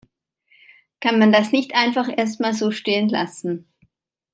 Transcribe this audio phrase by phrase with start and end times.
[0.99, 3.71] Kann man das nicht einfach erstmal so stehen lassen?